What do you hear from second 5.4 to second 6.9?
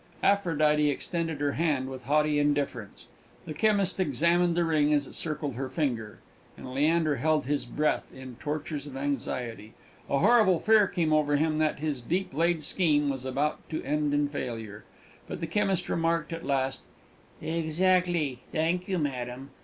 her finger, and